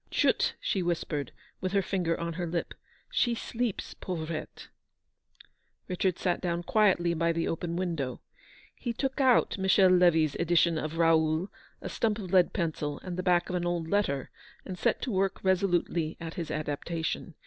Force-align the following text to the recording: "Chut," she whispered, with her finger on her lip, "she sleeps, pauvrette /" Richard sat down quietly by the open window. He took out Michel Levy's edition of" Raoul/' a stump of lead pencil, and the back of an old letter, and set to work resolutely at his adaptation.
"Chut," 0.09 0.55
she 0.59 0.81
whispered, 0.81 1.31
with 1.59 1.73
her 1.73 1.83
finger 1.83 2.19
on 2.19 2.33
her 2.33 2.47
lip, 2.47 2.73
"she 3.11 3.35
sleeps, 3.35 3.93
pauvrette 3.93 4.69
/" 5.27 5.87
Richard 5.87 6.17
sat 6.17 6.41
down 6.41 6.63
quietly 6.63 7.13
by 7.13 7.31
the 7.31 7.47
open 7.47 7.75
window. 7.75 8.19
He 8.73 8.93
took 8.93 9.21
out 9.21 9.59
Michel 9.59 9.91
Levy's 9.91 10.33
edition 10.37 10.79
of" 10.79 10.97
Raoul/' 10.97 11.49
a 11.83 11.89
stump 11.89 12.17
of 12.17 12.33
lead 12.33 12.51
pencil, 12.51 12.99
and 13.03 13.15
the 13.15 13.21
back 13.21 13.47
of 13.49 13.53
an 13.55 13.63
old 13.67 13.89
letter, 13.89 14.31
and 14.65 14.75
set 14.75 15.03
to 15.03 15.11
work 15.11 15.39
resolutely 15.43 16.17
at 16.19 16.33
his 16.33 16.49
adaptation. 16.49 17.35